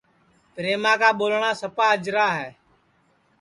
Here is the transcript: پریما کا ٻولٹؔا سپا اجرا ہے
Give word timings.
پریما 0.53 0.93
کا 1.01 1.09
ٻولٹؔا 1.17 1.51
سپا 1.61 1.85
اجرا 1.95 2.27
ہے 2.37 2.49